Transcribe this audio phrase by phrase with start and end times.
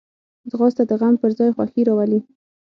[0.49, 2.19] ځغاسته د غم پر ځای خوښي راولي